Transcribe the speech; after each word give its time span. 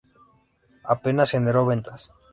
Apenas 0.83 1.29
generó 1.29 1.63
ventas. 1.67 2.11